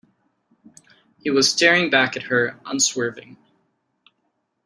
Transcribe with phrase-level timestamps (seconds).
[1.19, 3.37] He was staring back at her, unswerving.